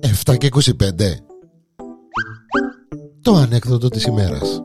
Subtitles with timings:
[0.00, 0.62] Εφτά και 25
[3.22, 4.62] Το ανέκδοτο της ημέρας.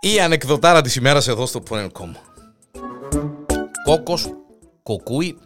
[0.00, 2.10] Η ανεκδοτάρα της ημέρας εδώ στο Porn.com
[3.84, 4.34] Κόκκος,
[4.82, 5.38] κοκούι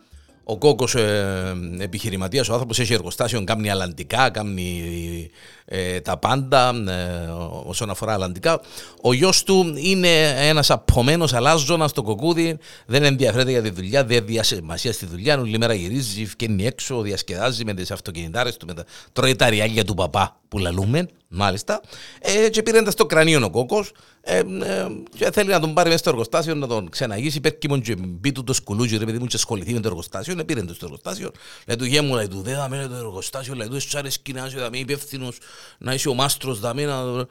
[0.49, 5.31] ο κόκκος ε, επιχειρηματίας, ο άνθρωπος έχει εργοστάσιο, κάνει αλλαντικά, κάνει
[5.65, 7.29] ε, τα πάντα ε,
[7.65, 8.61] όσον αφορά αλλαντικά.
[9.03, 10.09] Ο γιος του είναι
[10.49, 15.59] ένας απομένος αλάζονας στο κοκκούδι, δεν ενδιαφέρεται για τη δουλειά, δεν διασημασία στη δουλειά, όλη
[15.59, 18.85] μέρα γυρίζει, βγαίνει έξω, διασκεδάζει με τις αυτοκινητάρες του, με τα...
[19.13, 21.81] τρώει τα ριάλια του παπά που λαλούμε, μάλιστα,
[22.19, 23.93] ε, και πήρε στο κρανίο ο κόκκος.
[24.29, 27.97] Ε, ε, και θέλει να τον πάρει μέσα στο εργοστάσιο να τον ξεναγήσει, πέρκει και
[27.99, 30.75] μπει του το σκουλούγι, ρε παιδί μου και ασχοληθεί με το εργοστάσιο, ε, πήρε το
[30.75, 31.31] στο εργοστάσιο,
[31.67, 34.49] λέει του γέμου, λέει του, δεν θα μένει το εργοστάσιο, λέει του, εσύ άρεσε κοινά
[34.49, 35.39] σου, θα είμαι υπεύθυνος,
[35.79, 37.25] να είσαι ο μάστρος, θα μείνει, ε,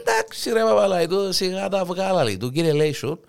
[0.00, 3.20] εντάξει ρε παπα, λέει του, σιγά τα βγάλα, λέει του, κύριε Λέισον,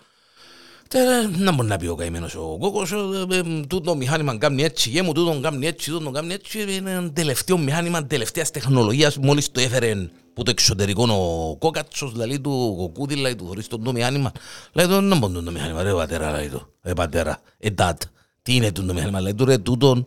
[1.37, 2.95] να μπορεί να πει ο καημένος ο κόκκος, ε,
[3.35, 7.58] ε, τούτο μηχάνημα κάνει έτσι, γέμου τούτο κάνει έτσι, τούτο κάνει έτσι, είναι ένα τελευταίο
[7.58, 13.35] μηχάνημα τελευταίας τεχνολογίας, μόλις το έφερε που το εξωτερικό ο κόκατσος, δηλαδή του κοκκούδι, δηλαδή
[13.35, 14.31] του χωρίς το μηχάνημα.
[14.73, 18.02] Λέει το, να μπορεί το μηχάνημα, ρε πατέρα, λέει το, ρε πατέρα, ε τάτ,
[18.41, 20.03] τι είναι το μηχάνημα, λέει του ρε τούτο,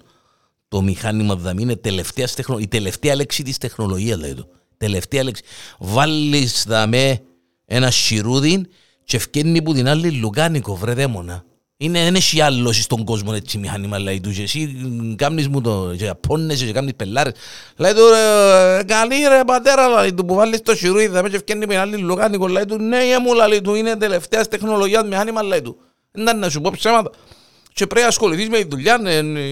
[0.69, 4.49] το μηχάνημα δηλαδή είναι τελευταίας η τελευταία λέξη της τεχνολογίας, λέει το.
[4.79, 5.43] Τελευταία λέξη.
[5.79, 7.23] Βάλεις δαμέ
[7.65, 8.67] ένα σιρούδι
[9.07, 11.45] και ευκένει που την άλλη λουκάνικο, βρε δαίμονα.
[11.77, 14.31] Είναι, δεν έχει άλλος στον κόσμο έτσι μηχανήμα, λέει του.
[14.31, 14.77] Και εσύ
[15.17, 17.33] κάνεις μου το, και απώνεσαι και κάνεις πελάρες.
[17.77, 21.37] Λέει του, ρε, καλή ρε πατέρα, λέει του, που βάλεις το σιρούδι, θα με και
[21.37, 25.63] ευκένει με άλλη λουκάνικο, λέει του, ναι, μου, λέει του, είναι τελευταίας τεχνολογίας μηχάνημα, λέει
[25.63, 25.77] του.
[26.11, 27.11] Δεν να σου πω ψέματα.
[27.73, 29.01] Και πρέπει να ασχοληθείς με τη δουλειά,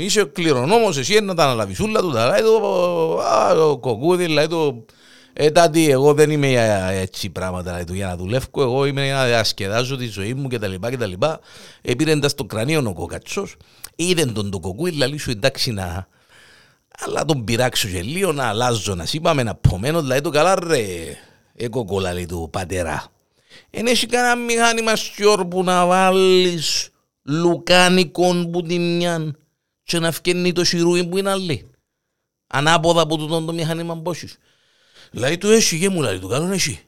[0.03, 4.85] είσαι κληρονόμος, εσύ να τα αναλαβείς όλα του, λέει του, κοκκούδι, λέει του,
[5.37, 8.63] ε, τάτι, εγώ δεν είμαι για έτσι πράγματα δηλαδή, για να δουλεύω.
[8.63, 10.75] Εγώ είμαι για να διασκεδάζω τη ζωή μου κτλ.
[10.81, 11.13] κτλ.
[11.83, 13.57] Επήρε στο κρανίο ο κοκατσός,
[13.97, 16.09] είδε τον το κοκκούι, λέει σου εντάξει να.
[16.99, 20.85] Αλλά τον πειράξω και λίγο να αλλάζω, να είπαμε να πομένω, δηλαδή το καλά ρε,
[21.55, 23.07] εγώ κολλά του πατέρα.
[23.71, 26.89] Εν έχει κανένα μηχάνημα στιόρ που να βάλεις
[27.23, 29.39] λουκάνικον που τη μιαν
[29.83, 31.71] και να φκένει το σιρούι που είναι άλλη.
[32.47, 34.37] Ανάποδα από τούτο το μηχάνημα πόσους.
[35.11, 36.81] Λέει του έχει και μου λέει του καλό έχει.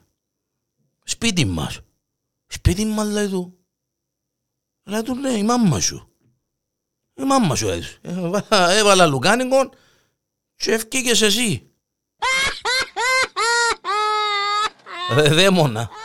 [1.03, 1.79] Σπίτι μας.
[2.47, 3.57] Σπίτι μας λέει του.
[4.83, 6.11] Λέει του λέει η μάμμα σου.
[7.13, 7.99] Η μάμμα σου έτσι.
[8.49, 9.69] Έβαλα λουκάνικο
[10.55, 11.71] και ευκήκες εσύ.
[15.15, 15.89] Ρε δαίμονα.